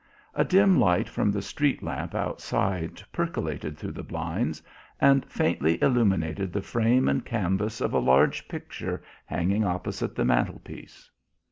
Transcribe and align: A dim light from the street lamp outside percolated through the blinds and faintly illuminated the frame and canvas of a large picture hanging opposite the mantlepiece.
A 0.33 0.43
dim 0.43 0.79
light 0.79 1.07
from 1.07 1.29
the 1.31 1.43
street 1.43 1.83
lamp 1.83 2.15
outside 2.15 3.03
percolated 3.13 3.77
through 3.77 3.91
the 3.91 4.01
blinds 4.01 4.63
and 4.99 5.23
faintly 5.27 5.79
illuminated 5.79 6.51
the 6.51 6.63
frame 6.63 7.07
and 7.07 7.23
canvas 7.23 7.81
of 7.81 7.93
a 7.93 7.99
large 7.99 8.47
picture 8.47 9.03
hanging 9.27 9.63
opposite 9.63 10.15
the 10.15 10.25
mantlepiece. 10.25 11.11